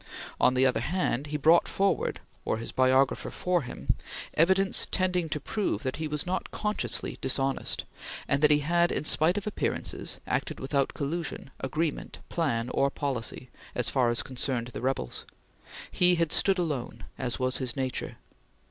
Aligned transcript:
On 0.39 0.55
the 0.55 0.65
other 0.65 0.79
hand, 0.79 1.27
he 1.27 1.37
brought 1.37 1.67
forward 1.67 2.21
or 2.43 2.57
his 2.57 2.71
biographer 2.71 3.29
for 3.29 3.61
him 3.61 3.93
evidence 4.33 4.87
tending 4.89 5.29
to 5.29 5.39
prove 5.39 5.83
that 5.83 5.97
he 5.97 6.07
was 6.07 6.25
not 6.25 6.49
consciously 6.49 7.19
dishonest, 7.21 7.85
and 8.27 8.41
that 8.41 8.49
he 8.49 8.61
had, 8.61 8.91
in 8.91 9.03
spite 9.03 9.37
of 9.37 9.45
appearances, 9.45 10.19
acted 10.25 10.59
without 10.59 10.95
collusion, 10.95 11.51
agreement, 11.59 12.17
plan, 12.29 12.69
or 12.71 12.89
policy, 12.89 13.51
as 13.75 13.91
far 13.91 14.09
as 14.09 14.23
concerned 14.23 14.69
the 14.69 14.81
rebels. 14.81 15.23
He 15.91 16.15
had 16.15 16.31
stood 16.31 16.57
alone, 16.57 17.05
as 17.19 17.37
was 17.37 17.57
his 17.57 17.75
nature. 17.77 18.17